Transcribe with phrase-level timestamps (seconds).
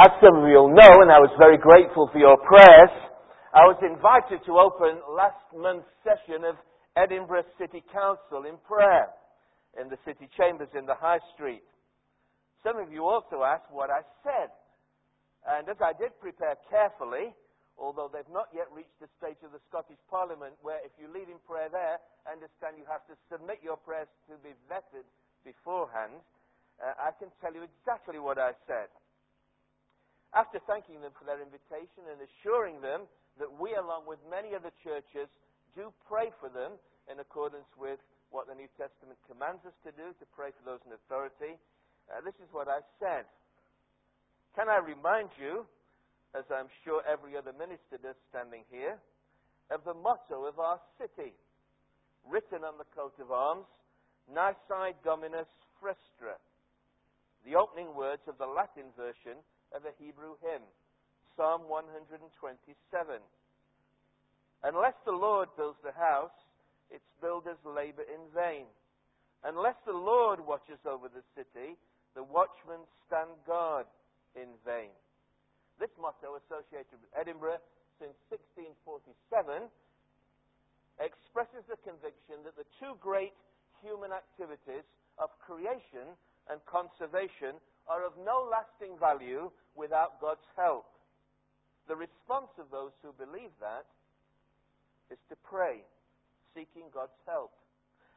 [0.00, 2.88] As some of you will know, and I was very grateful for your prayers,
[3.52, 6.56] I was invited to open last month's session of
[6.96, 9.12] Edinburgh City Council in prayer
[9.76, 11.60] in the city chambers in the High Street.
[12.64, 14.48] Some of you also asked what I said.
[15.44, 17.36] And as I did prepare carefully,
[17.76, 21.28] although they've not yet reached the stage of the Scottish Parliament where if you lead
[21.28, 25.04] in prayer there, I understand you have to submit your prayers to be vetted
[25.44, 26.24] beforehand,
[26.80, 28.88] uh, I can tell you exactly what I said.
[30.30, 33.10] After thanking them for their invitation and assuring them
[33.42, 35.26] that we, along with many other churches,
[35.74, 36.78] do pray for them
[37.10, 37.98] in accordance with
[38.30, 41.58] what the New Testament commands us to do, to pray for those in authority,
[42.10, 43.26] uh, this is what I said.
[44.54, 45.66] Can I remind you,
[46.34, 48.98] as I'm sure every other minister does standing here,
[49.70, 51.34] of the motto of our city,
[52.26, 53.66] written on the coat of arms,
[54.30, 56.38] Nisi Dominus Frustra,
[57.46, 59.38] the opening words of the Latin version
[59.74, 60.62] of a Hebrew hymn,
[61.36, 62.28] Psalm 127.
[64.62, 66.34] Unless the Lord builds the house,
[66.90, 68.66] its builders labor in vain.
[69.44, 71.78] Unless the Lord watches over the city,
[72.14, 73.86] the watchmen stand guard
[74.36, 74.92] in vain.
[75.78, 77.62] This motto, associated with Edinburgh
[77.96, 79.70] since 1647,
[81.00, 83.32] expresses the conviction that the two great
[83.80, 84.84] human activities
[85.16, 86.12] of creation
[86.52, 87.56] and conservation
[87.90, 90.86] are of no lasting value without God's help.
[91.90, 93.90] The response of those who believe that
[95.10, 95.82] is to pray,
[96.54, 97.50] seeking God's help.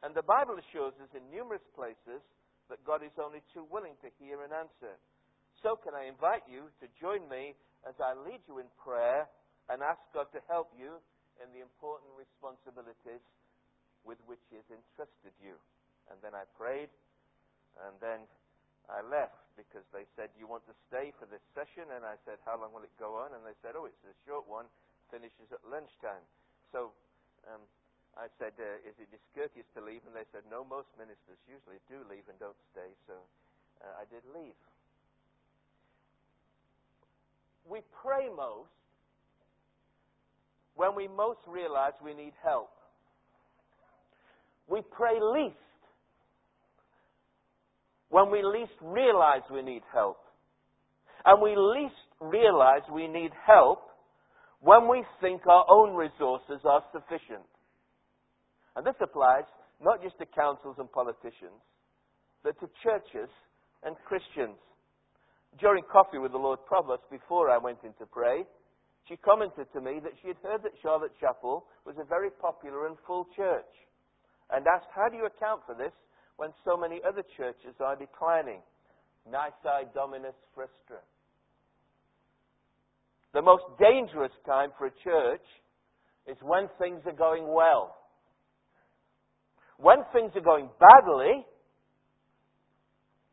[0.06, 2.22] And the Bible assures us in numerous places
[2.70, 4.94] that God is only too willing to hear and answer.
[5.58, 9.26] So, can I invite you to join me as I lead you in prayer
[9.66, 11.02] and ask God to help you
[11.42, 13.24] in the important responsibilities
[14.06, 15.58] with which He has entrusted you?
[16.12, 16.92] And then I prayed,
[17.88, 18.28] and then
[18.88, 21.88] I left because they said, You want to stay for this session?
[21.94, 23.32] And I said, How long will it go on?
[23.32, 24.68] And they said, Oh, it's a short one,
[25.08, 26.24] finishes at lunchtime.
[26.74, 26.92] So
[27.48, 27.62] um,
[28.18, 30.04] I said, uh, Is it discourteous to leave?
[30.04, 32.92] And they said, No, most ministers usually do leave and don't stay.
[33.08, 33.16] So
[33.80, 34.58] uh, I did leave.
[37.64, 38.68] We pray most
[40.76, 42.70] when we most realize we need help.
[44.68, 45.63] We pray least
[48.14, 50.18] when we least realize we need help.
[51.24, 53.90] And we least realize we need help
[54.60, 57.42] when we think our own resources are sufficient.
[58.76, 59.50] And this applies
[59.82, 61.58] not just to councils and politicians,
[62.44, 63.28] but to churches
[63.82, 64.62] and Christians.
[65.58, 68.44] During coffee with the Lord Provost, before I went in to pray,
[69.08, 72.86] she commented to me that she had heard that Charlotte Chapel was a very popular
[72.86, 73.74] and full church,
[74.54, 75.92] and asked, How do you account for this?
[76.36, 78.60] When so many other churches are declining.
[79.26, 81.00] Nisi Dominus Frustra.
[83.32, 85.44] The most dangerous time for a church
[86.26, 87.96] is when things are going well.
[89.78, 91.44] When things are going badly,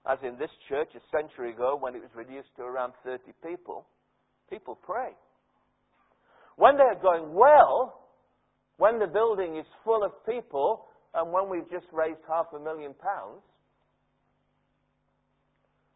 [0.09, 3.85] as in this church a century ago when it was reduced to around 30 people,
[4.49, 5.11] people pray.
[6.55, 8.09] When they're going well,
[8.77, 12.93] when the building is full of people, and when we've just raised half a million
[12.93, 13.41] pounds,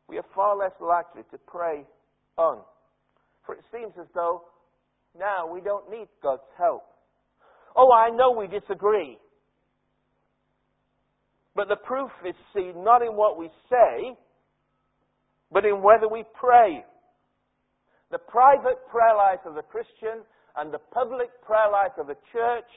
[0.08, 1.86] we are far less likely to pray
[2.38, 2.60] on.
[3.46, 4.44] For it seems as though
[5.18, 6.84] now we don't need God's help.
[7.76, 9.18] Oh, I know we disagree.
[11.56, 14.18] But the proof is seen not in what we say,
[15.52, 16.84] but in whether we pray.
[18.12, 20.24] The private prayer life of the Christian
[20.58, 22.70] and the public prayer life of the church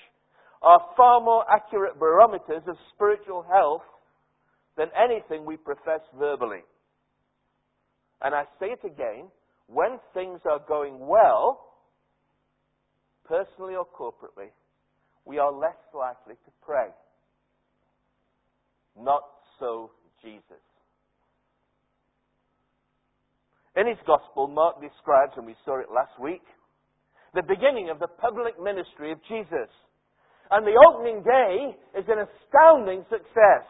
[0.62, 3.82] are far more accurate barometers of spiritual health
[4.76, 6.62] than anything we profess verbally.
[8.22, 9.30] And I say it again
[9.66, 11.64] when things are going well,
[13.26, 14.48] personally or corporately,
[15.24, 16.88] we are less likely to pray.
[18.98, 19.22] Not
[19.60, 19.90] so
[20.22, 20.42] Jesus.
[23.76, 26.42] In his gospel, Mark describes, and we saw it last week,
[27.34, 29.70] the beginning of the public ministry of Jesus.
[30.50, 33.66] And the opening day is an astounding success.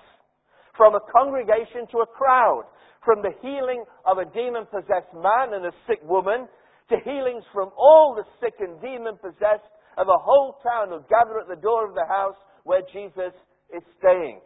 [0.77, 2.65] From a congregation to a crowd,
[3.05, 6.47] from the healing of a demon possessed man and a sick woman,
[6.91, 9.67] to healings from all the sick and demon possessed
[9.99, 13.35] of a whole town who gather at the door of the house where Jesus
[13.75, 14.41] is staying.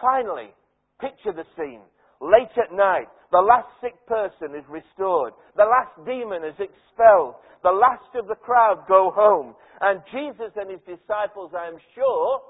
[0.00, 0.52] Finally,
[1.00, 1.80] picture the scene.
[2.20, 5.32] Late at night, the last sick person is restored.
[5.56, 7.34] The last demon is expelled.
[7.62, 9.54] The last of the crowd go home.
[9.80, 12.40] And Jesus and his disciples, I am sure,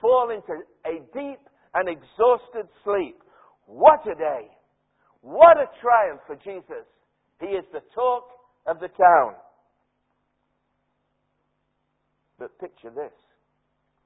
[0.00, 1.40] fall into a deep
[1.74, 3.16] and exhausted sleep.
[3.66, 4.48] What a day!
[5.22, 6.86] What a triumph for Jesus
[7.40, 8.28] He is the talk
[8.66, 9.34] of the town.
[12.38, 13.12] But picture this.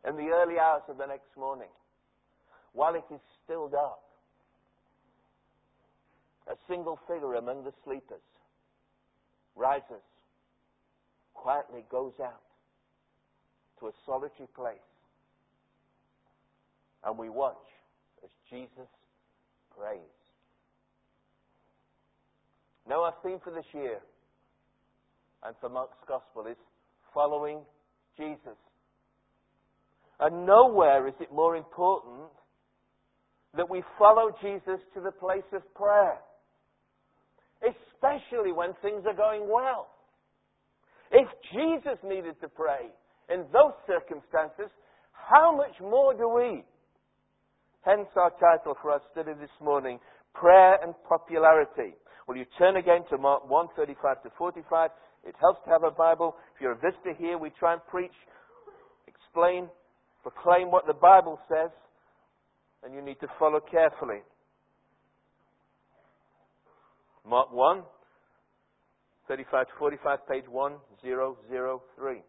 [0.08, 1.68] In the early hours of the next morning,
[2.72, 3.98] while it is still dark,
[6.50, 8.20] a single figure among the sleepers
[9.56, 10.02] rises,
[11.34, 12.42] quietly goes out
[13.78, 14.76] to a solitary place,
[17.04, 17.56] and we watch
[18.22, 18.88] as Jesus
[19.76, 20.00] prays.
[22.88, 23.98] Now, our theme for this year
[25.44, 26.56] and for Mark's Gospel is
[27.14, 27.60] following
[28.16, 28.58] Jesus.
[30.18, 32.28] And nowhere is it more important
[33.56, 36.18] that we follow Jesus to the place of prayer,
[38.00, 39.88] especially when things are going well.
[41.12, 42.88] If Jesus needed to pray
[43.28, 44.70] in those circumstances,
[45.12, 46.64] how much more do we?
[47.82, 49.98] Hence our title for our study this morning,
[50.34, 51.94] Prayer and Popularity.
[52.28, 54.90] Will you turn again to Mark 1, 35 to 45?
[55.26, 56.36] It helps to have a Bible.
[56.54, 58.14] If you're a visitor here, we try and preach,
[59.06, 59.68] explain,
[60.22, 61.70] proclaim what the Bible says,
[62.84, 64.20] and you need to follow carefully.
[67.30, 67.82] Mark 1,
[69.28, 72.22] 35 to 45, page 1003.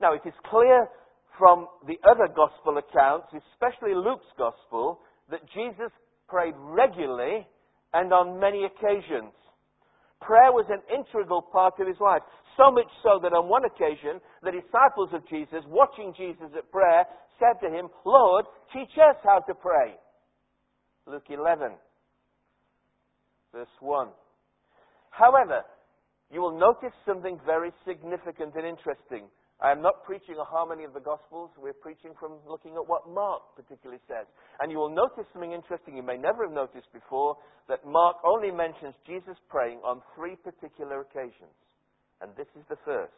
[0.00, 0.88] Now, it is clear
[1.36, 5.00] from the other gospel accounts, especially Luke's gospel,
[5.30, 5.92] that Jesus
[6.26, 7.46] prayed regularly
[7.92, 9.36] and on many occasions.
[10.22, 12.22] Prayer was an integral part of his life.
[12.56, 17.04] So much so that on one occasion, the disciples of Jesus, watching Jesus at prayer,
[17.38, 19.94] said to him, Lord, teach us how to pray.
[21.08, 21.72] Luke 11,
[23.52, 24.08] verse 1.
[25.10, 25.62] However,
[26.30, 29.24] you will notice something very significant and interesting.
[29.60, 31.50] I am not preaching a harmony of the Gospels.
[31.58, 34.26] We're preaching from looking at what Mark particularly says.
[34.60, 37.36] And you will notice something interesting you may never have noticed before
[37.68, 41.56] that Mark only mentions Jesus praying on three particular occasions.
[42.20, 43.10] And this is the first.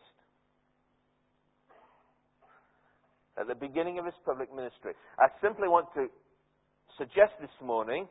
[3.37, 4.93] At the beginning of his public ministry.
[5.19, 6.09] I simply want to
[7.01, 8.07] suggest this morning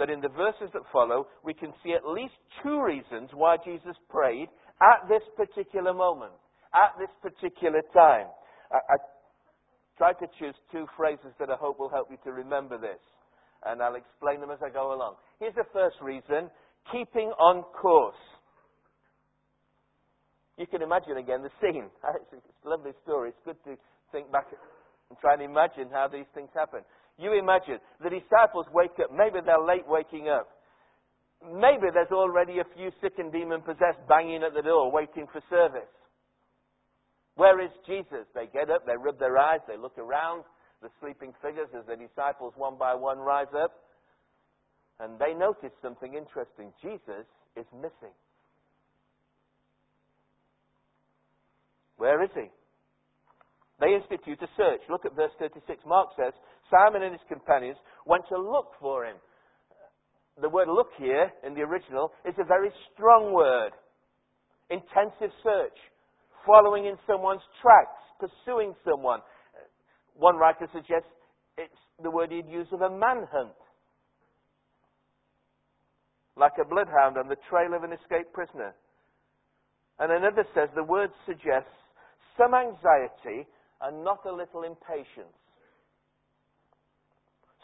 [0.00, 2.32] that in the verses that follow, we can see at least
[2.62, 4.48] two reasons why Jesus prayed
[4.80, 6.32] at this particular moment
[6.74, 8.26] at this particular time.
[8.70, 8.96] I, I
[9.98, 13.00] tried to choose two phrases that I hope will help you to remember this,
[13.66, 15.14] and I'll explain them as I go along.
[15.38, 16.50] Here's the first reason
[16.90, 18.14] keeping on course.
[20.56, 21.88] You can imagine again the scene.
[22.32, 23.30] It's a lovely story.
[23.30, 23.76] It's good to
[24.12, 24.46] think back
[25.08, 26.80] and try and imagine how these things happen.
[27.20, 29.12] You imagine the disciples wake up.
[29.12, 30.48] Maybe they're late waking up.
[31.44, 35.40] Maybe there's already a few sick and demon possessed banging at the door waiting for
[35.48, 35.88] service.
[37.36, 38.24] Where is Jesus?
[38.34, 40.44] They get up, they rub their eyes, they look around,
[40.82, 43.72] the sleeping figures as the disciples one by one rise up,
[44.98, 46.72] and they notice something interesting.
[46.82, 47.24] Jesus
[47.56, 48.12] is missing.
[51.96, 52.48] Where is he?
[53.80, 54.80] They institute a search.
[54.88, 55.84] Look at verse 36.
[55.86, 56.32] Mark says,
[56.70, 57.76] Simon and his companions
[58.06, 59.16] went to look for him.
[60.40, 63.72] The word look here in the original is a very strong word.
[64.70, 65.76] Intensive search
[66.46, 69.20] following in someone's tracks, pursuing someone.
[70.14, 71.10] One writer suggests
[71.58, 73.56] it's the word he'd use of a manhunt.
[76.36, 78.74] Like a bloodhound on the trail of an escaped prisoner.
[79.98, 81.76] And another says the word suggests
[82.38, 83.46] some anxiety
[83.82, 85.36] and not a little impatience.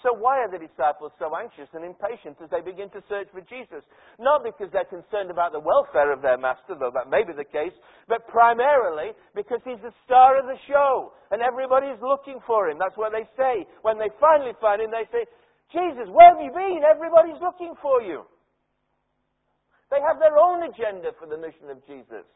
[0.05, 3.41] So why are the disciples so anxious and impatient as they begin to search for
[3.49, 3.81] Jesus?
[4.21, 7.49] Not because they're concerned about the welfare of their master, though that may be the
[7.49, 7.73] case,
[8.05, 12.77] but primarily because he's the star of the show and everybody's looking for him.
[12.77, 13.65] That's what they say.
[13.81, 15.25] When they finally find him, they say,
[15.73, 16.85] Jesus, where have you been?
[16.85, 18.29] Everybody's looking for you.
[19.89, 22.29] They have their own agenda for the mission of Jesus.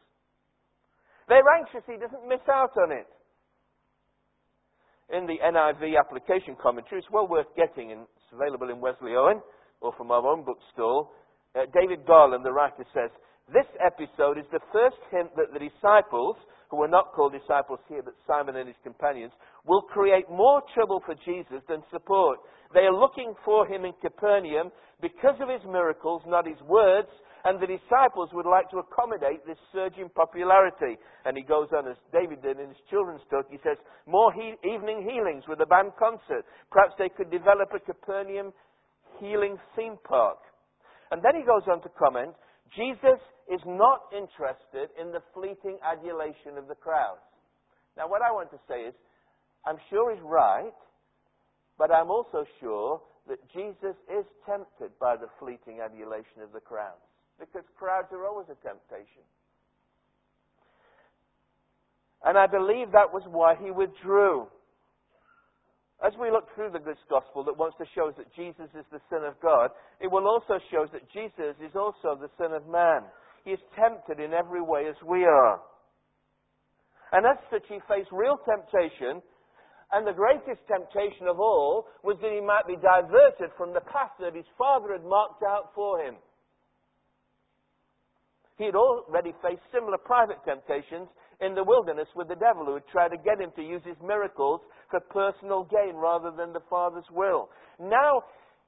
[1.29, 3.07] They're anxious he doesn't miss out on it
[5.11, 6.99] in the NIV application commentary.
[6.99, 9.41] It's well worth getting, and it's available in Wesley Owen
[9.81, 11.11] or from our own bookstall.
[11.55, 13.11] Uh, David Garland, the writer, says,
[13.51, 16.37] This episode is the first hint that the disciples,
[16.69, 19.33] who were not called disciples here, but Simon and his companions,
[19.65, 22.39] will create more trouble for Jesus than support.
[22.73, 27.09] They are looking for him in Capernaum because of his miracles, not his words,
[27.45, 30.97] and the disciples would like to accommodate this surge in popularity.
[31.25, 34.57] And he goes on, as David did in his children's talk, he says, more he-
[34.67, 36.45] evening healings with a band concert.
[36.71, 38.53] Perhaps they could develop a Capernaum
[39.19, 40.37] healing theme park.
[41.11, 42.33] And then he goes on to comment,
[42.75, 43.19] Jesus
[43.51, 47.25] is not interested in the fleeting adulation of the crowds.
[47.97, 48.95] Now, what I want to say is,
[49.65, 50.73] I'm sure he's right,
[51.77, 57.10] but I'm also sure that Jesus is tempted by the fleeting adulation of the crowds.
[57.41, 59.25] Because crowds are always a temptation.
[62.21, 64.45] And I believe that was why he withdrew.
[66.05, 68.85] As we look through the this gospel that wants to show us that Jesus is
[68.93, 72.53] the Son of God, it will also show us that Jesus is also the Son
[72.53, 73.09] of Man.
[73.43, 75.61] He is tempted in every way as we are.
[77.11, 79.21] And as such, he faced real temptation,
[79.91, 84.13] and the greatest temptation of all was that he might be diverted from the path
[84.21, 86.15] that his Father had marked out for him.
[88.57, 92.87] He had already faced similar private temptations in the wilderness with the devil who had
[92.87, 97.09] tried to get him to use his miracles for personal gain rather than the Father's
[97.11, 97.49] will.
[97.79, 98.23] Now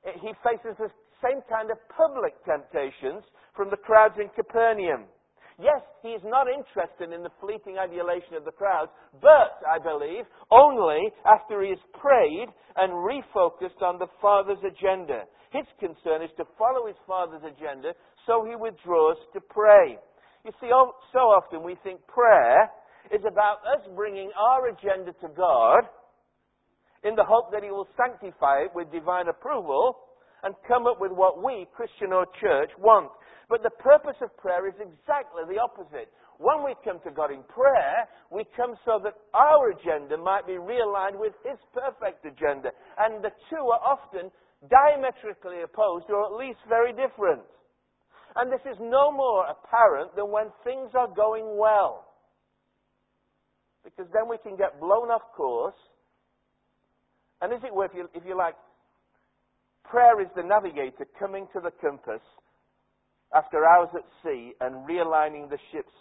[0.06, 0.90] eh, he faces the
[1.22, 3.24] same kind of public temptations
[3.56, 5.06] from the crowds in Capernaum.
[5.62, 8.90] Yes, he is not interested in the fleeting adulation of the crowds,
[9.22, 15.30] but, I believe, only after he has prayed and refocused on the Father's agenda.
[15.52, 17.94] His concern is to follow his Father's agenda
[18.26, 19.98] so he withdraws to pray.
[20.46, 20.70] You see,
[21.14, 22.70] so often we think prayer
[23.12, 25.84] is about us bringing our agenda to God
[27.04, 30.00] in the hope that He will sanctify it with divine approval
[30.44, 33.12] and come up with what we, Christian or church, want.
[33.50, 36.12] But the purpose of prayer is exactly the opposite.
[36.40, 40.60] When we come to God in prayer, we come so that our agenda might be
[40.60, 42.72] realigned with His perfect agenda.
[43.00, 44.32] And the two are often
[44.68, 47.44] diametrically opposed, or at least very different.
[48.36, 52.08] And this is no more apparent than when things are going well.
[53.84, 55.76] Because then we can get blown off course.
[57.42, 58.56] And is it were, if you, like,
[59.84, 62.22] prayer is the navigator coming to the compass
[63.36, 65.92] after hours at sea and realigning the ship's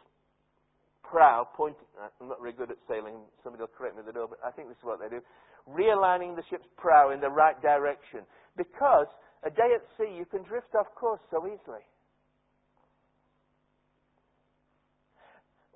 [1.02, 1.84] prow, pointing,
[2.20, 4.50] I'm not very good at sailing, somebody will correct me at the door, but I
[4.50, 5.20] think this is what they do.
[5.68, 8.20] Realigning the ship's prow in the right direction.
[8.56, 9.06] Because
[9.44, 11.84] a day at sea, you can drift off course so easily.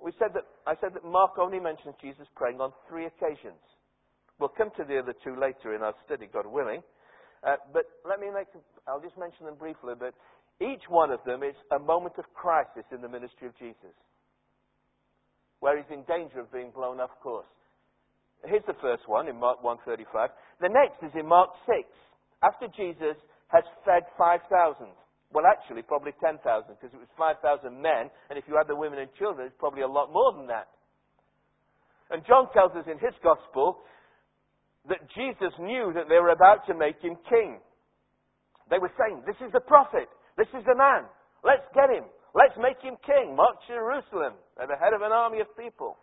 [0.06, 3.58] We said that, I said that Mark only mentions Jesus praying on three occasions.
[4.38, 6.86] We'll come to the other two later in our study, God willing.
[7.42, 8.46] Uh, but let me make,
[8.86, 10.14] I'll just mention them briefly, but
[10.62, 13.98] each one of them is a moment of crisis in the ministry of Jesus,
[15.58, 17.50] where he's in danger of being blown off course.
[18.46, 20.30] Here's the first one in Mark 1:35.
[20.60, 21.82] The next is in Mark 6,
[22.46, 24.86] after Jesus has fed 5,000.
[25.32, 27.42] Well, actually, probably 10,000 because it was 5,000
[27.74, 30.46] men, and if you add the women and children, it's probably a lot more than
[30.46, 30.68] that.
[32.10, 33.82] And John tells us in his gospel
[34.88, 37.58] that Jesus knew that they were about to make him king.
[38.70, 40.06] They were saying, This is the prophet.
[40.38, 41.10] This is the man.
[41.42, 42.06] Let's get him.
[42.34, 43.34] Let's make him king.
[43.34, 45.98] March to Jerusalem at the head of an army of people.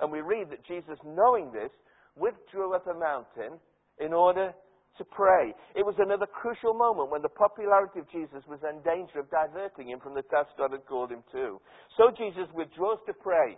[0.00, 1.70] And we read that Jesus, knowing this,
[2.16, 3.60] withdrew up a mountain
[3.98, 4.52] in order
[4.98, 5.54] to pray.
[5.74, 9.88] It was another crucial moment when the popularity of Jesus was in danger of diverting
[9.88, 11.60] him from the task God had called him to.
[11.96, 13.56] So Jesus withdraws to pray.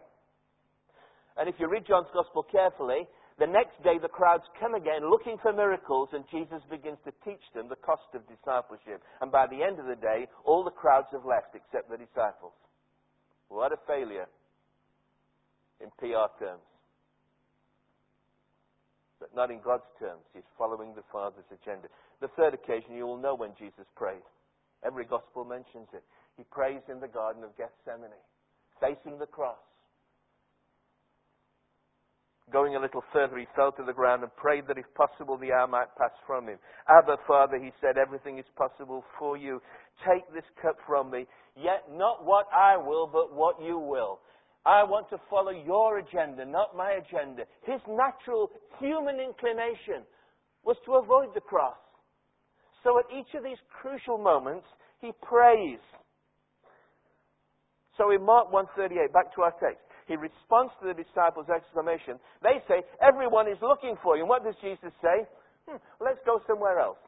[1.36, 3.06] And if you read John's Gospel carefully,
[3.38, 7.42] the next day the crowds come again looking for miracles, and Jesus begins to teach
[7.54, 9.00] them the cost of discipleship.
[9.22, 12.58] And by the end of the day, all the crowds have left except the disciples.
[13.48, 14.26] What a failure
[15.80, 16.67] in PR terms
[19.20, 20.22] but not in God's terms.
[20.34, 21.88] He's following the Father's agenda.
[22.20, 24.24] The third occasion, you will know when Jesus prayed.
[24.84, 26.04] Every gospel mentions it.
[26.36, 28.14] He prays in the Garden of Gethsemane,
[28.80, 29.58] facing the cross.
[32.52, 35.52] Going a little further, he fell to the ground and prayed that if possible the
[35.52, 36.58] hour might pass from him.
[36.88, 39.60] Abba, Father, he said, everything is possible for you.
[40.08, 44.20] Take this cup from me, yet not what I will, but what you will.
[44.66, 47.44] I want to follow your agenda, not my agenda.
[47.64, 50.04] His natural human inclination
[50.64, 51.78] was to avoid the cross.
[52.84, 54.66] So at each of these crucial moments,
[55.00, 55.80] he prays.
[57.96, 62.18] So in Mark 138, back to our text, he responds to the disciples' exclamation.
[62.42, 64.22] They say, Everyone is looking for you.
[64.22, 65.26] And what does Jesus say?
[65.68, 66.98] Hmm, let's go somewhere else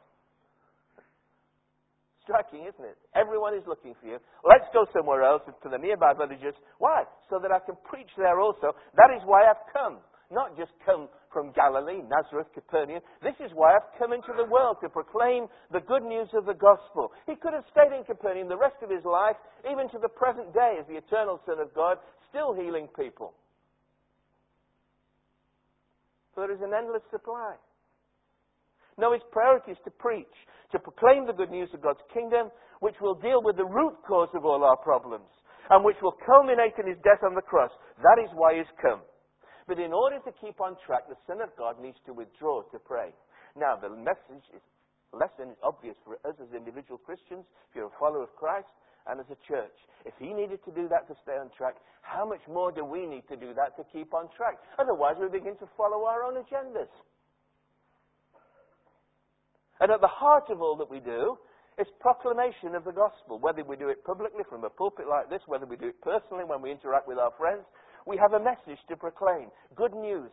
[2.23, 2.99] striking, isn't it?
[3.15, 4.19] Everyone is looking for you.
[4.45, 6.55] Let's go somewhere else to the nearby villages.
[6.79, 7.05] Why?
[7.29, 8.73] So that I can preach there also.
[8.97, 9.99] That is why I've come.
[10.31, 13.03] Not just come from Galilee, Nazareth, Capernaum.
[13.21, 16.55] This is why I've come into the world to proclaim the good news of the
[16.55, 17.11] gospel.
[17.27, 19.35] He could have stayed in Capernaum the rest of his life,
[19.67, 21.99] even to the present day as the eternal Son of God,
[22.31, 23.35] still healing people.
[26.35, 27.57] So there is an endless supply.
[28.99, 30.31] No, his priority is to preach,
[30.73, 32.51] to proclaim the good news of God's kingdom,
[32.81, 35.29] which will deal with the root cause of all our problems,
[35.71, 37.71] and which will culminate in his death on the cross.
[38.03, 39.01] That is why he's come.
[39.69, 42.79] But in order to keep on track, the Son of God needs to withdraw to
[42.79, 43.15] pray.
[43.55, 44.63] Now, the message is
[45.13, 48.71] less than obvious for us as individual Christians, if you're a follower of Christ,
[49.07, 49.75] and as a church.
[50.05, 53.07] If he needed to do that to stay on track, how much more do we
[53.07, 54.59] need to do that to keep on track?
[54.79, 56.91] Otherwise, we begin to follow our own agendas.
[59.81, 61.37] And at the heart of all that we do
[61.79, 63.39] is proclamation of the gospel.
[63.41, 66.45] Whether we do it publicly from a pulpit like this, whether we do it personally
[66.45, 67.65] when we interact with our friends,
[68.07, 69.49] we have a message to proclaim.
[69.75, 70.31] Good news.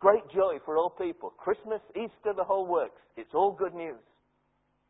[0.00, 1.30] Great joy for all people.
[1.38, 3.00] Christmas, Easter, the whole works.
[3.16, 4.02] It's all good news.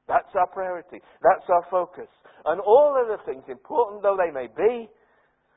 [0.09, 1.01] That's our priority.
[1.23, 2.09] That's our focus.
[2.45, 4.89] And all other things, important though they may be,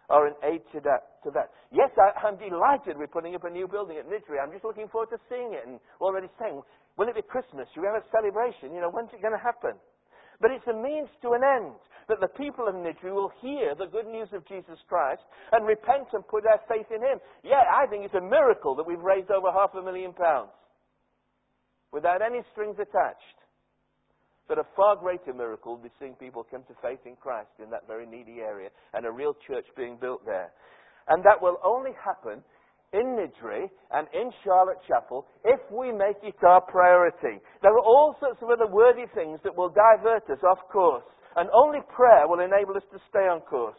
[0.09, 1.19] are an aid to that.
[1.23, 1.51] To that.
[1.71, 4.39] Yes, I, am delighted we're putting up a new building at Niddrie.
[4.41, 6.61] I'm just looking forward to seeing it and already saying,
[6.97, 7.69] will it be Christmas?
[7.73, 8.73] Should we have a celebration?
[8.73, 9.77] You know, when's it going to happen?
[10.41, 11.77] But it's a means to an end
[12.09, 16.07] that the people of Niddrie will hear the good news of Jesus Christ and repent
[16.13, 17.19] and put their faith in Him.
[17.43, 20.53] Yeah, I think it's a miracle that we've raised over half a million pounds
[21.91, 23.37] without any strings attached.
[24.47, 27.69] But a far greater miracle will be seeing people come to faith in Christ in
[27.71, 30.51] that very needy area and a real church being built there.
[31.09, 32.43] And that will only happen
[32.97, 37.37] in Niddrie and in Charlotte Chapel if we make it our priority.
[37.61, 41.05] There are all sorts of other worthy things that will divert us off course.
[41.35, 43.77] And only prayer will enable us to stay on course.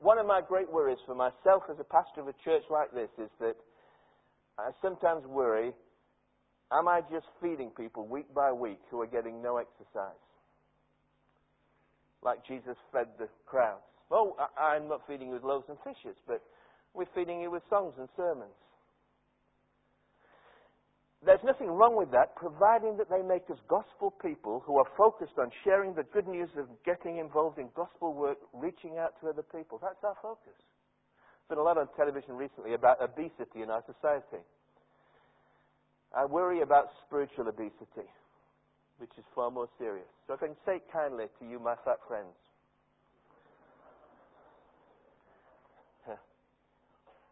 [0.00, 3.10] One of my great worries for myself as a pastor of a church like this
[3.16, 3.54] is that
[4.58, 5.72] I sometimes worry
[6.72, 10.22] Am I just feeding people week by week who are getting no exercise?
[12.22, 13.82] Like Jesus fed the crowds.
[14.10, 16.42] Oh, I, am not feeding you with loaves and fishes, but
[16.94, 18.54] we're feeding you with songs and sermons.
[21.24, 25.36] There's nothing wrong with that, providing that they make us gospel people who are focused
[25.36, 29.44] on sharing the good news of getting involved in gospel work, reaching out to other
[29.44, 29.78] people.
[29.82, 30.56] That's our focus.
[30.56, 34.40] There's been a lot on television recently about obesity in our society.
[36.16, 38.08] I worry about spiritual obesity,
[38.96, 40.08] which is far more serious.
[40.26, 42.32] So if I can say kindly to you, my fat friends.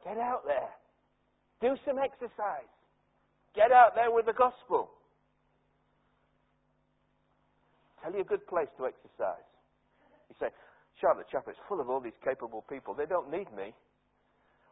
[0.08, 0.72] Get out there.
[1.60, 2.70] Do some exercise.
[3.54, 4.88] Get out there with the gospel.
[8.00, 9.44] Tell you a good place to exercise.
[10.32, 10.48] You say,
[10.96, 12.94] Charlotte Chapel is full of all these capable people.
[12.94, 13.76] They don't need me.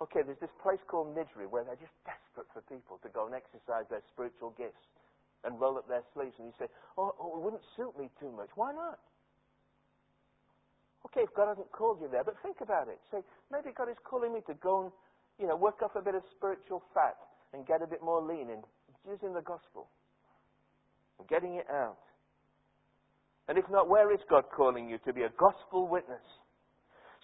[0.01, 3.35] Okay, there's this place called Niddrie where they're just desperate for people to go and
[3.35, 4.89] exercise their spiritual gifts
[5.45, 6.33] and roll up their sleeves.
[6.41, 8.49] And you say, oh, oh, it wouldn't suit me too much.
[8.57, 9.01] Why not?
[11.13, 12.99] Okay, if God hasn't called you there, but think about it.
[13.13, 13.21] Say,
[13.53, 14.93] maybe God is calling me to go and,
[15.39, 17.17] you know, work off a bit of spiritual fat
[17.53, 18.63] and get a bit more lean in
[19.09, 19.89] using the gospel
[21.19, 21.99] and getting it out.
[23.49, 26.25] And if not, where is God calling you to be a gospel witness?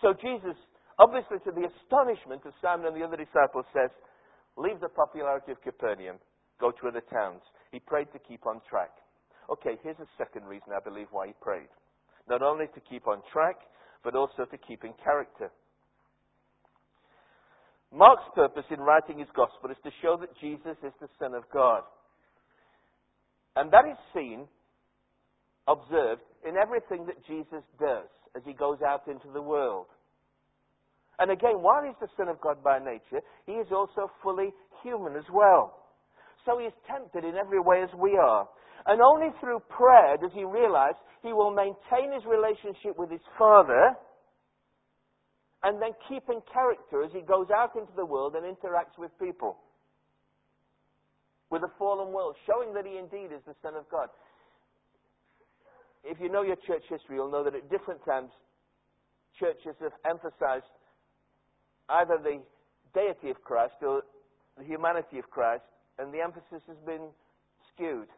[0.00, 0.56] So Jesus
[0.98, 3.90] obviously to the astonishment of Simon and the other disciples, says,
[4.56, 6.16] Leave the popularity of Capernaum,
[6.60, 7.40] go to other towns.
[7.70, 8.90] He prayed to keep on track.
[9.50, 11.72] Okay, here's a second reason I believe why he prayed.
[12.28, 13.56] Not only to keep on track,
[14.04, 15.50] but also to keep in character.
[17.92, 21.44] Mark's purpose in writing his gospel is to show that Jesus is the Son of
[21.52, 21.82] God.
[23.54, 24.48] And that is seen,
[25.68, 29.86] observed, in everything that Jesus does as he goes out into the world.
[31.18, 35.14] And again, while he's the Son of God by nature, he is also fully human
[35.14, 35.76] as well.
[36.46, 38.48] So he is tempted in every way as we are.
[38.86, 43.94] And only through prayer does he realize he will maintain his relationship with his Father
[45.64, 49.56] and then keeping character as he goes out into the world and interacts with people,
[51.50, 54.08] with a fallen world, showing that he indeed is the Son of God.
[56.04, 58.30] If you know your church history, you'll know that at different times
[59.38, 60.66] churches have emphasized
[61.88, 62.42] either the
[62.94, 64.02] deity of Christ or
[64.58, 65.64] the humanity of Christ,
[65.98, 67.08] and the emphasis has been
[67.72, 68.08] skewed.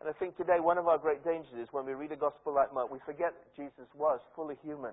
[0.00, 2.54] And I think today one of our great dangers is when we read a gospel
[2.54, 4.92] like Mark, we forget Jesus was fully human.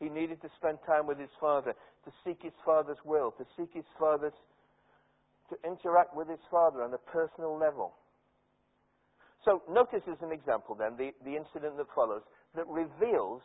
[0.00, 3.70] He needed to spend time with his Father, to seek his Father's will, to seek
[3.74, 4.36] his Father's,
[5.50, 7.94] to interact with his Father on a personal level.
[9.44, 12.22] So notice as an example then the, the incident that follows
[12.54, 13.42] that reveals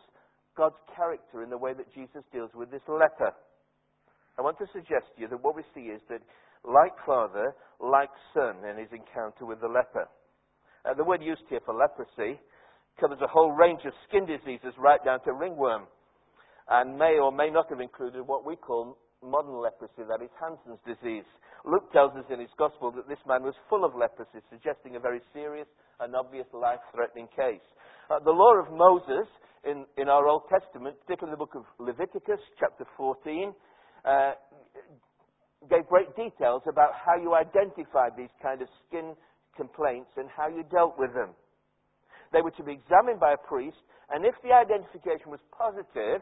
[0.56, 3.34] God's character in the way that Jesus deals with this leper.
[4.38, 6.22] I want to suggest to you that what we see is that,
[6.66, 10.08] like Father, like Son in his encounter with the leper.
[10.86, 12.40] Uh, the word used here for leprosy
[13.00, 15.84] covers a whole range of skin diseases right down to ringworm,
[16.70, 20.80] and may or may not have included what we call modern leprosy, that is Hansen's
[20.86, 21.28] disease.
[21.66, 25.00] Luke tells us in his gospel that this man was full of leprosy, suggesting a
[25.00, 25.68] very serious
[26.00, 27.64] and obvious life threatening case.
[28.12, 29.28] Uh, the law of Moses
[29.64, 33.54] in, in our Old Testament, particularly the book of Leviticus, chapter 14,
[34.04, 34.32] uh,
[35.70, 39.16] gave great details about how you identified these kind of skin
[39.56, 41.32] complaints and how you dealt with them.
[42.34, 43.80] They were to be examined by a priest,
[44.12, 46.20] and if the identification was positive,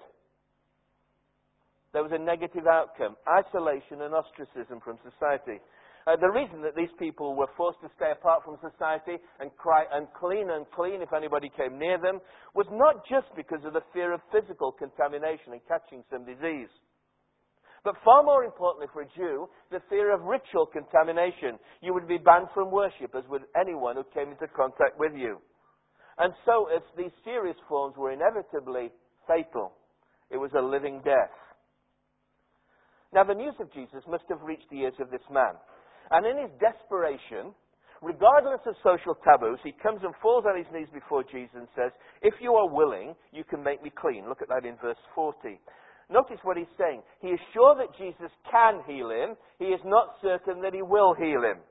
[1.93, 5.59] there was a negative outcome isolation and ostracism from society.
[6.07, 9.85] Uh, the reason that these people were forced to stay apart from society and cry
[9.93, 12.19] unclean, unclean if anybody came near them
[12.55, 16.71] was not just because of the fear of physical contamination and catching some disease.
[17.83, 21.57] But far more importantly for a Jew, the fear of ritual contamination.
[21.81, 25.41] You would be banned from worship, as would anyone who came into contact with you.
[26.17, 28.91] And so, if these serious forms were inevitably
[29.27, 29.73] fatal,
[30.29, 31.33] it was a living death.
[33.13, 35.55] Now, the news of Jesus must have reached the ears of this man.
[36.11, 37.51] And in his desperation,
[38.01, 41.91] regardless of social taboos, he comes and falls on his knees before Jesus and says,
[42.21, 44.27] If you are willing, you can make me clean.
[44.27, 45.59] Look at that in verse 40.
[46.09, 47.01] Notice what he's saying.
[47.19, 49.35] He is sure that Jesus can heal him.
[49.59, 51.63] He is not certain that he will heal him.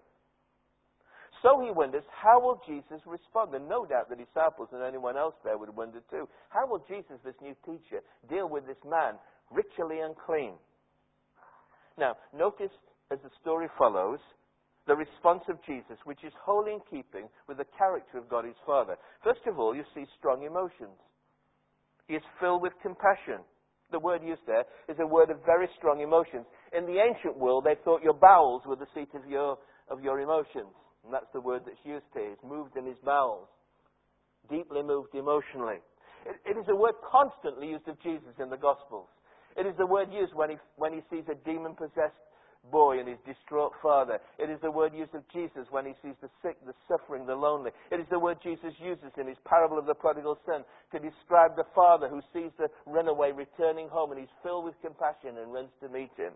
[1.43, 3.55] So he wonders, how will Jesus respond?
[3.55, 6.29] And no doubt the disciples and anyone else there would wonder too.
[6.51, 9.15] How will Jesus, this new teacher, deal with this man,
[9.51, 10.53] ritually unclean?
[12.01, 12.73] Now, notice
[13.13, 14.19] as the story follows,
[14.87, 18.57] the response of Jesus, which is wholly in keeping with the character of God his
[18.65, 18.97] Father.
[19.23, 20.97] First of all, you see strong emotions.
[22.09, 23.45] He is filled with compassion.
[23.93, 26.47] The word used there is a word of very strong emotions.
[26.73, 29.59] In the ancient world, they thought your bowels were the seat of your,
[29.91, 30.73] of your emotions.
[31.05, 32.31] And that's the word that's used here.
[32.31, 33.49] He's moved in his bowels.
[34.49, 35.85] Deeply moved emotionally.
[36.25, 39.09] It, it is a word constantly used of Jesus in the Gospels.
[39.57, 42.19] It is the word used when he, when he sees a demon possessed
[42.71, 44.19] boy and his distraught father.
[44.39, 47.35] It is the word used of Jesus when he sees the sick, the suffering, the
[47.35, 47.71] lonely.
[47.91, 51.57] It is the word Jesus uses in his parable of the prodigal son to describe
[51.57, 55.71] the father who sees the runaway returning home and he's filled with compassion and runs
[55.81, 56.33] to meet him.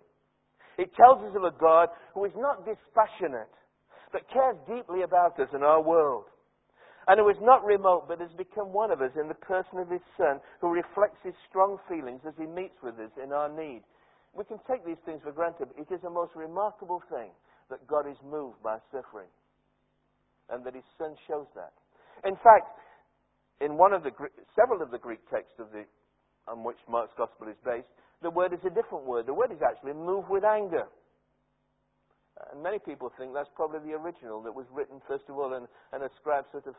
[0.79, 3.53] It tells us of a God who is not dispassionate,
[4.11, 6.25] but cares deeply about us and our world.
[7.07, 9.91] And who is not remote, but has become one of us in the person of
[9.91, 13.83] his Son, who reflects his strong feelings as he meets with us in our need
[14.35, 15.69] we can take these things for granted.
[15.79, 17.31] It is a most remarkable thing
[17.71, 19.31] that God is moved by suffering
[20.51, 21.73] and that his son shows that.
[22.27, 22.69] In fact,
[23.61, 24.11] in one of the
[24.59, 25.87] several of the Greek texts the,
[26.51, 27.89] on which Mark's gospel is based,
[28.23, 29.27] the word is a different word.
[29.27, 30.85] The word is actually moved with anger.
[32.55, 35.67] And many people think that's probably the original that was written first of all, and,
[35.93, 36.75] and a scribe sort of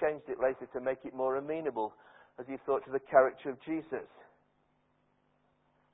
[0.00, 1.92] changed it later to make it more amenable
[2.40, 4.08] as he thought to the character of Jesus.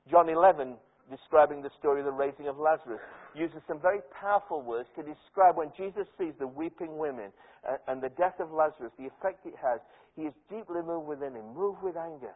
[0.09, 0.75] John 11
[1.09, 3.01] describing the story of the raising of Lazarus,
[3.35, 7.31] uses some very powerful words to describe when Jesus sees the weeping women
[7.67, 9.79] uh, and the death of Lazarus, the effect it has.
[10.15, 12.33] He is deeply moved within him, moved with anger,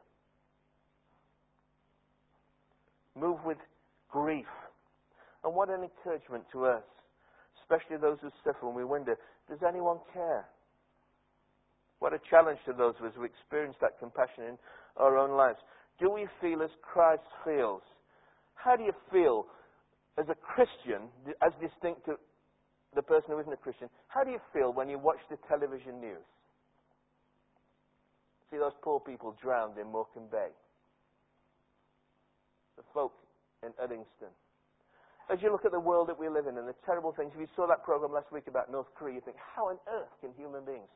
[3.16, 3.58] moved with
[4.10, 4.48] grief.
[5.44, 6.84] And what an encouragement to us,
[7.62, 9.18] especially those who suffer, when we wonder,
[9.50, 10.46] does anyone care?
[12.00, 14.58] What a challenge to those of us who experience that compassion in
[14.98, 15.60] our own lives.
[16.00, 17.82] Do we feel as Christ feels?
[18.56, 19.46] How do you feel
[20.18, 21.10] as a Christian,
[21.42, 22.16] as distinct to
[22.96, 23.90] the person who isn't a Christian?
[24.08, 26.24] How do you feel when you watch the television news?
[28.52, 30.50] See those poor people drowned in Morecambe Bay.
[32.78, 33.14] The folk
[33.64, 34.32] in Uddingston.
[35.34, 37.42] As you look at the world that we live in and the terrible things, if
[37.42, 40.30] you saw that program last week about North Korea, you think, how on earth can
[40.38, 40.94] human beings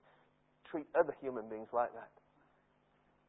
[0.70, 2.14] treat other human beings like that?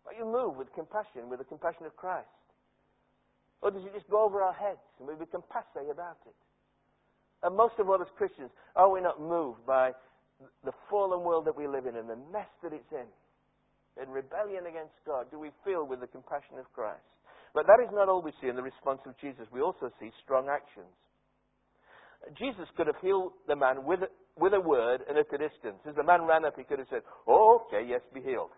[0.05, 2.29] But you move with compassion, with the compassion of Christ.
[3.63, 6.37] Or does it just go over our heads and we become passe about it?
[7.43, 9.93] And most of all, as Christians, are we not moved by
[10.63, 13.09] the fallen world that we live in and the mess that it's in?
[13.97, 17.01] In rebellion against God, do we feel with the compassion of Christ?
[17.55, 19.47] But that is not all we see in the response of Jesus.
[19.53, 20.93] We also see strong actions.
[22.37, 24.09] Jesus could have healed the man with a,
[24.39, 25.79] with a word and at a distance.
[25.89, 28.51] As the man ran up, he could have said, oh, okay, yes, be healed.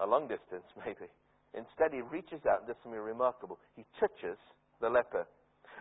[0.00, 1.10] A long distance, maybe.
[1.54, 3.58] Instead, he reaches out and does something remarkable.
[3.76, 4.38] He touches
[4.80, 5.26] the leper.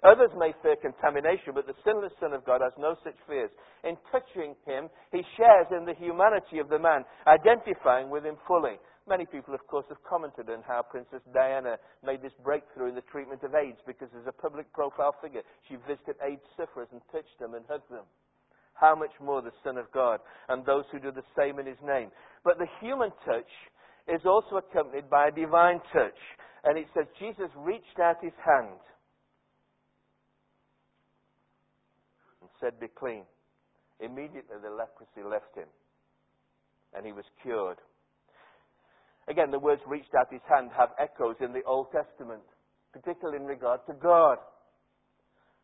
[0.03, 3.51] Others may fear contamination, but the sinless Son of God has no such fears.
[3.83, 8.79] In touching him, he shares in the humanity of the man, identifying with him fully.
[9.09, 13.09] Many people, of course, have commented on how Princess Diana made this breakthrough in the
[13.09, 17.33] treatment of AIDS because, as a public profile figure, she visited AIDS sufferers and touched
[17.39, 18.05] them and hugged them.
[18.75, 21.81] How much more the Son of God and those who do the same in his
[21.83, 22.11] name.
[22.43, 23.49] But the human touch
[24.07, 26.21] is also accompanied by a divine touch.
[26.63, 28.77] And it says Jesus reached out his hand
[32.41, 33.23] and said, Be clean.
[33.99, 35.67] Immediately the leprosy left him
[36.93, 37.77] and he was cured.
[39.29, 42.41] Again, the words reached out his hand have echoes in the Old Testament,
[42.91, 44.39] particularly in regard to God.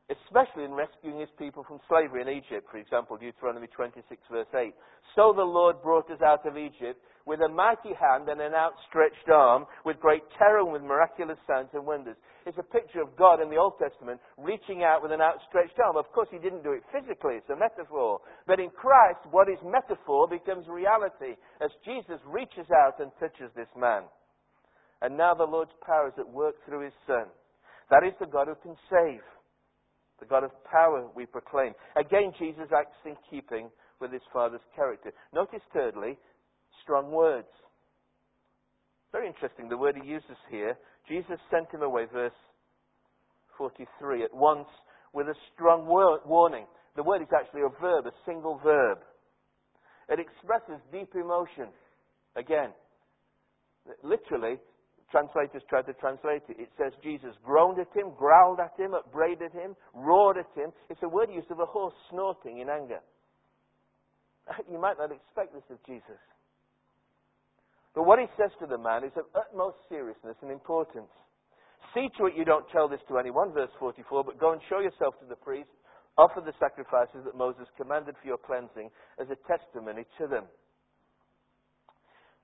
[0.09, 2.67] Especially in rescuing his people from slavery in Egypt.
[2.69, 4.73] For example, Deuteronomy 26, verse 8.
[5.15, 9.29] So the Lord brought us out of Egypt with a mighty hand and an outstretched
[9.33, 12.15] arm, with great terror and with miraculous signs and wonders.
[12.45, 15.97] It's a picture of God in the Old Testament reaching out with an outstretched arm.
[15.97, 18.21] Of course, he didn't do it physically, it's a metaphor.
[18.45, 23.73] But in Christ, what is metaphor becomes reality as Jesus reaches out and touches this
[23.75, 24.03] man.
[25.01, 27.25] And now the Lord's power is at work through his Son.
[27.89, 29.21] That is the God who can save.
[30.19, 31.73] The God of power we proclaim.
[31.95, 35.12] Again, Jesus acts in keeping with his Father's character.
[35.34, 36.17] Notice, thirdly,
[36.84, 37.47] strong words.
[39.12, 40.78] Very interesting, the word he uses here.
[41.08, 42.34] Jesus sent him away, verse
[43.58, 44.67] 43, at once
[45.13, 46.65] with a strong word, warning.
[46.95, 48.99] The word is actually a verb, a single verb.
[50.10, 51.69] It expresses deep emotion.
[52.36, 52.71] Again,
[54.04, 54.60] literally,
[55.15, 56.60] translators tried to translate it.
[56.60, 60.75] It says Jesus groaned at him, growled at him, upbraided him, roared at him.
[60.89, 62.99] It's a word used of a horse snorting in anger.
[64.69, 66.19] You might not expect this of Jesus.
[67.95, 71.10] But what he says to the man is of utmost seriousness and importance.
[71.95, 74.82] See to it you don't tell this to anyone, verse 44, but go and show
[74.84, 75.71] yourself to the priest.
[76.17, 80.43] Offer the sacrifices that Moses commanded for your cleansing as a testimony to them.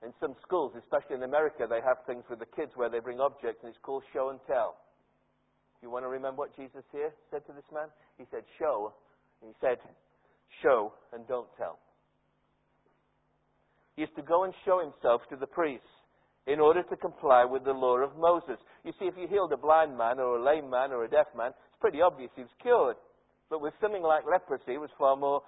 [0.04, 3.20] In some schools, especially in America, they have things with the kids where they bring
[3.20, 4.76] objects and it's called show and tell.
[5.80, 7.86] You want to remember what Jesus here said to this man?
[8.18, 8.92] He said, show.
[9.40, 9.78] He said,
[10.62, 11.78] show and don't tell.
[13.96, 15.86] He is to go and show himself to the priests
[16.46, 18.58] in order to comply with the law of Moses.
[18.84, 21.26] You see, if you healed a blind man or a lame man or a deaf
[21.36, 22.96] man, it's pretty obvious he was cured.
[23.50, 25.42] But with something like leprosy, it was far more,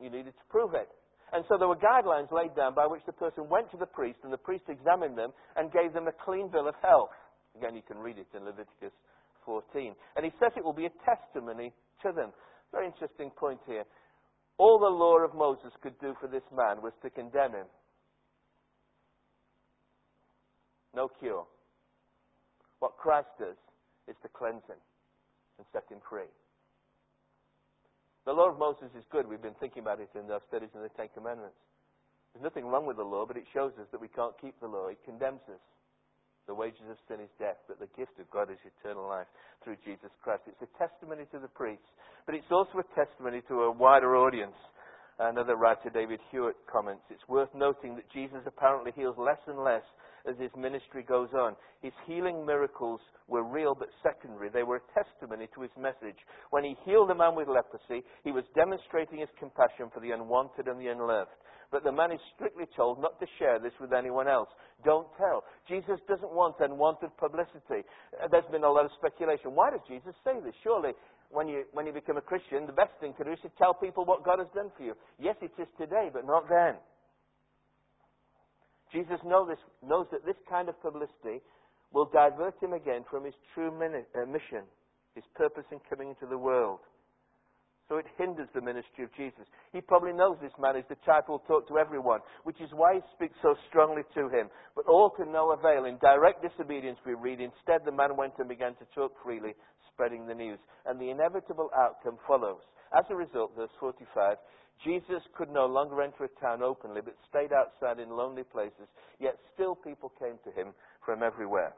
[0.00, 0.88] you needed to prove it.
[1.32, 4.18] And so there were guidelines laid down by which the person went to the priest
[4.22, 7.10] and the priest examined them and gave them a clean bill of health.
[7.56, 8.92] Again, you can read it in Leviticus
[9.46, 9.94] 14.
[10.16, 12.32] And he says it will be a testimony to them.
[12.70, 13.84] Very interesting point here.
[14.58, 17.66] All the law of Moses could do for this man was to condemn him.
[20.94, 21.46] No cure.
[22.80, 23.56] What Christ does
[24.08, 24.76] is to cleanse him
[25.58, 26.28] and set him free.
[28.24, 29.26] The law of Moses is good.
[29.26, 31.58] We've been thinking about it in our studies in the Ten Commandments.
[32.32, 34.70] There's nothing wrong with the law, but it shows us that we can't keep the
[34.70, 34.86] law.
[34.86, 35.60] It condemns us.
[36.46, 39.26] The wages of sin is death, but the gift of God is eternal life
[39.62, 40.42] through Jesus Christ.
[40.46, 41.86] It's a testimony to the priests,
[42.26, 44.56] but it's also a testimony to a wider audience.
[45.18, 49.84] Another writer, David Hewitt, comments It's worth noting that Jesus apparently heals less and less
[50.28, 51.56] as his ministry goes on.
[51.80, 54.48] His healing miracles were real but secondary.
[54.48, 56.18] They were a testimony to his message.
[56.50, 60.68] When he healed a man with leprosy, he was demonstrating his compassion for the unwanted
[60.68, 61.30] and the unloved.
[61.70, 64.48] But the man is strictly told not to share this with anyone else.
[64.84, 65.44] Don't tell.
[65.66, 67.88] Jesus doesn't want unwanted publicity.
[68.30, 69.56] There's been a lot of speculation.
[69.56, 70.54] Why does Jesus say this?
[70.62, 70.92] Surely,
[71.30, 73.72] when you, when you become a Christian, the best thing to do is to tell
[73.72, 74.92] people what God has done for you.
[75.18, 76.76] Yes, it is today, but not then.
[78.92, 81.40] Jesus knows, this, knows that this kind of publicity
[81.92, 84.64] will divert him again from his true uh, mission,
[85.14, 86.80] his purpose in coming into the world.
[87.88, 89.44] So it hinders the ministry of Jesus.
[89.72, 92.70] He probably knows this man is the type who will talk to everyone, which is
[92.72, 94.48] why he speaks so strongly to him.
[94.74, 95.84] But all to no avail.
[95.84, 99.52] In direct disobedience, we read, instead the man went and began to talk freely,
[99.92, 100.58] spreading the news.
[100.86, 102.60] And the inevitable outcome follows.
[102.96, 104.36] As a result, verse 45,
[104.84, 108.88] Jesus could no longer enter a town openly, but stayed outside in lonely places,
[109.20, 110.72] yet still people came to him
[111.04, 111.72] from everywhere.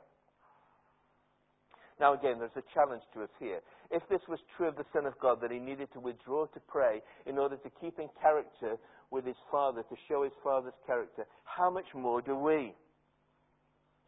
[2.01, 3.61] Now, again, there's a challenge to us here.
[3.91, 6.61] If this was true of the Son of God, that he needed to withdraw to
[6.67, 8.77] pray in order to keep in character
[9.11, 12.75] with his Father, to show his Father's character, how much more do we?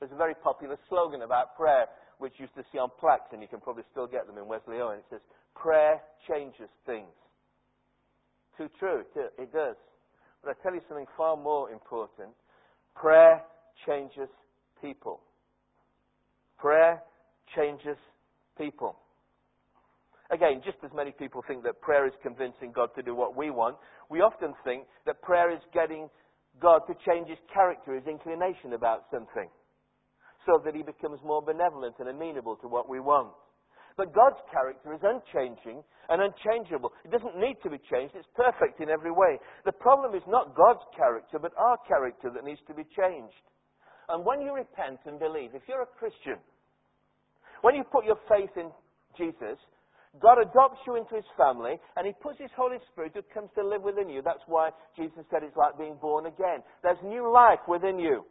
[0.00, 1.86] There's a very popular slogan about prayer,
[2.18, 4.78] which used to see on plaques, and you can probably still get them in Wesley
[4.78, 4.98] Wesleyan.
[4.98, 5.20] It says,
[5.54, 7.12] Prayer changes things.
[8.56, 9.76] Too true, it does.
[10.42, 12.30] But I tell you something far more important
[12.94, 13.42] prayer
[13.86, 14.28] changes
[14.80, 15.20] people.
[16.58, 17.02] Prayer
[17.54, 17.98] changes
[18.56, 18.96] people.
[20.30, 23.50] Again, just as many people think that prayer is convincing God to do what we
[23.50, 23.76] want,
[24.10, 26.08] we often think that prayer is getting
[26.60, 29.48] God to change his character, his inclination about something,
[30.46, 33.28] so that he becomes more benevolent and amenable to what we want.
[33.96, 36.92] But God's character is unchanging and unchangeable.
[37.04, 38.14] It doesn't need to be changed.
[38.14, 39.40] It's perfect in every way.
[39.64, 43.40] The problem is not God's character, but our character that needs to be changed.
[44.08, 46.36] And when you repent and believe, if you're a Christian,
[47.62, 48.70] when you put your faith in
[49.16, 49.58] Jesus,
[50.20, 53.66] God adopts you into his family and he puts his Holy Spirit who comes to
[53.66, 54.22] live within you.
[54.22, 56.60] That's why Jesus said it's like being born again.
[56.82, 58.24] There's new life within you.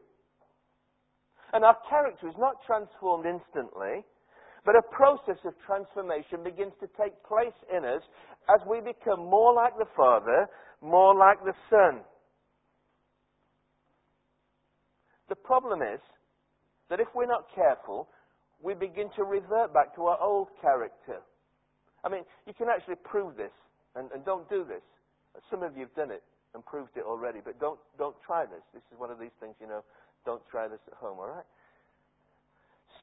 [1.54, 4.04] And our character is not transformed instantly,
[4.66, 8.02] But a process of transformation begins to take place in us
[8.50, 10.48] as we become more like the Father,
[10.82, 12.02] more like the Son.
[15.30, 16.00] The problem is
[16.90, 18.10] that if we're not careful,
[18.62, 21.22] we begin to revert back to our old character.
[22.04, 23.54] I mean, you can actually prove this,
[23.96, 24.82] and, and don't do this.
[25.50, 26.24] Some of you have done it
[26.54, 28.62] and proved it already, but don't, don't try this.
[28.74, 29.84] This is one of these things, you know,
[30.26, 31.46] don't try this at home, all right?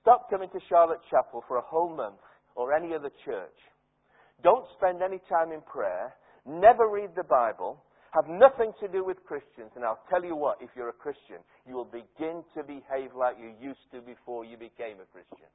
[0.03, 2.19] Stop coming to Charlotte Chapel for a whole month
[2.57, 3.55] or any other church.
[4.43, 6.13] Don't spend any time in prayer.
[6.45, 7.79] Never read the Bible.
[8.11, 9.71] Have nothing to do with Christians.
[9.77, 13.39] And I'll tell you what, if you're a Christian, you will begin to behave like
[13.39, 15.49] you used to before you became a Christian.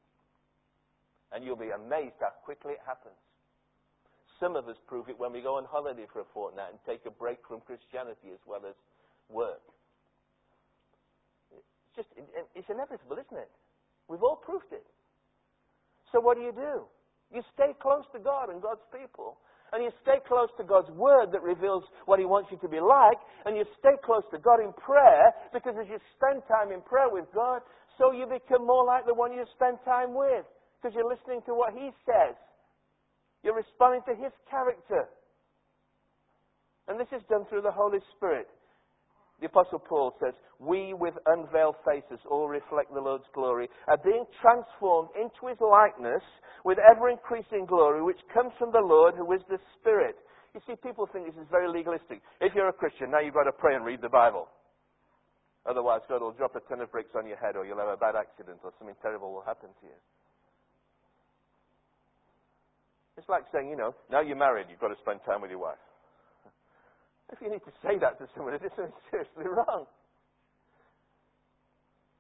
[1.36, 3.20] And you'll be amazed how quickly it happens.
[4.40, 7.04] Some of us prove it when we go on holiday for a fortnight and take
[7.06, 8.80] a break from Christianity as well as
[9.28, 9.62] work.
[11.52, 11.68] It's
[12.00, 12.08] just,
[12.56, 13.52] it's inevitable, isn't it?
[14.08, 14.86] We've all proved it.
[16.12, 16.88] So what do you do?
[17.34, 19.38] You stay close to God and God's people.
[19.74, 22.80] And you stay close to God's Word that reveals what He wants you to be
[22.80, 23.20] like.
[23.46, 27.12] And you stay close to God in prayer because as you spend time in prayer
[27.12, 27.62] with God,
[27.98, 30.48] so you become more like the one you spend time with
[30.80, 32.40] because you're listening to what He says.
[33.44, 35.12] You're responding to His character.
[36.88, 38.48] And this is done through the Holy Spirit.
[39.40, 44.26] The Apostle Paul says, We with unveiled faces all reflect the Lord's glory, are being
[44.42, 46.24] transformed into his likeness
[46.66, 50.16] with ever increasing glory, which comes from the Lord who is the Spirit.
[50.56, 52.22] You see, people think this is very legalistic.
[52.42, 54.50] If you're a Christian, now you've got to pray and read the Bible.
[55.70, 57.98] Otherwise, God will drop a ton of bricks on your head, or you'll have a
[57.98, 60.00] bad accident, or something terrible will happen to you.
[63.18, 65.60] It's like saying, you know, now you're married, you've got to spend time with your
[65.60, 65.82] wife.
[67.32, 69.86] If you need to say that to someone, it is something seriously wrong.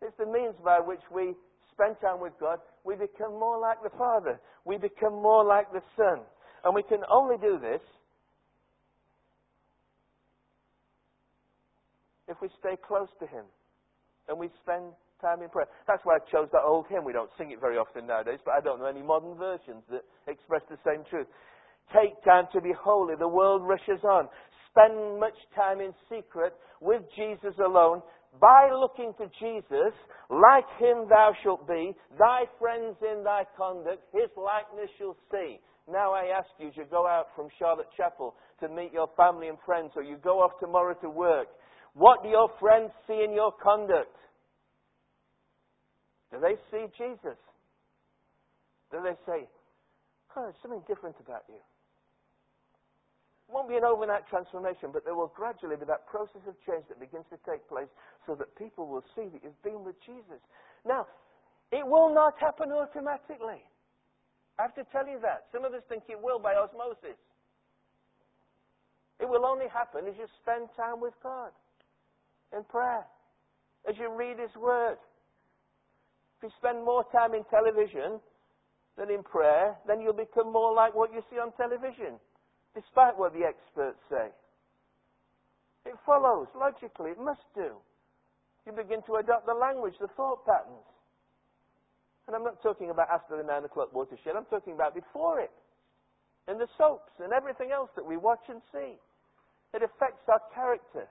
[0.01, 1.33] It's the means by which we
[1.71, 2.59] spend time with God.
[2.83, 4.39] We become more like the Father.
[4.65, 6.19] We become more like the Son.
[6.63, 7.81] And we can only do this
[12.27, 13.45] if we stay close to Him
[14.27, 14.91] and we spend
[15.21, 15.67] time in prayer.
[15.87, 17.03] That's why I chose that old hymn.
[17.03, 20.03] We don't sing it very often nowadays, but I don't know any modern versions that
[20.27, 21.27] express the same truth.
[21.93, 23.15] Take time to be holy.
[23.15, 24.27] The world rushes on
[24.77, 28.01] spend much time in secret with Jesus alone.
[28.39, 29.93] By looking to Jesus,
[30.29, 35.57] like him thou shalt be, thy friends in thy conduct, his likeness shall see.
[35.89, 39.47] Now I ask you, as you go out from Charlotte Chapel to meet your family
[39.47, 41.47] and friends, or you go off tomorrow to work,
[41.93, 44.13] what do your friends see in your conduct?
[46.31, 47.39] Do they see Jesus?
[48.91, 49.47] Do they say,
[50.35, 51.61] oh, there's something different about you?
[53.47, 56.83] It won't be an overnight transformation, but there will gradually be that process of change
[56.89, 57.87] that begins to take place
[58.27, 60.43] so that people will see that you've been with Jesus.
[60.83, 61.07] Now,
[61.71, 63.63] it will not happen automatically.
[64.59, 65.47] I have to tell you that.
[65.53, 67.15] Some of us think it will by osmosis.
[69.19, 71.51] It will only happen as you spend time with God
[72.55, 73.07] in prayer,
[73.87, 74.97] as you read His Word.
[76.37, 78.19] If you spend more time in television
[78.97, 82.19] than in prayer, then you'll become more like what you see on television
[82.77, 84.29] despite what the experts say.
[85.89, 87.73] It follows logically, it must do.
[88.69, 90.85] You begin to adopt the language, the thought patterns.
[92.27, 95.49] And I'm not talking about after the 9 o'clock watershed, I'm talking about before it.
[96.47, 98.99] In the soaps and everything else that we watch and see.
[99.73, 101.07] It affects our character.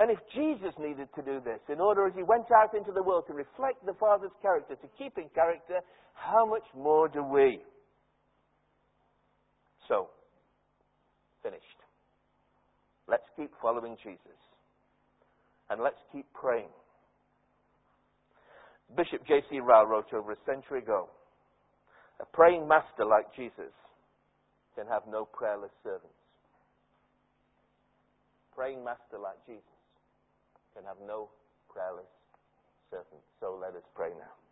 [0.00, 3.02] And if Jesus needed to do this in order as he went out into the
[3.02, 5.80] world to reflect the Father's character, to keep in character,
[6.14, 7.60] how much more do we?
[9.88, 10.08] So,
[11.42, 11.62] finished.
[13.08, 14.40] Let's keep following Jesus.
[15.70, 16.68] And let's keep praying.
[18.96, 19.60] Bishop J.C.
[19.60, 21.08] Ryle wrote over a century ago
[22.20, 23.72] A praying master like Jesus
[24.76, 26.14] can have no prayerless servants.
[28.54, 29.64] Praying master like Jesus
[30.74, 31.28] can have no
[31.68, 32.10] prayerless
[32.90, 33.26] servants.
[33.40, 34.43] So let us pray now.